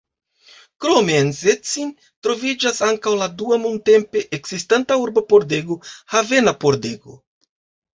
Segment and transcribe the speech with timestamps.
[0.85, 1.91] Krome, en Szczecin
[2.29, 5.83] troviĝas ankaŭ la dua nuntempe ekzistanta urba pordego:
[6.17, 7.21] Havena Pordego.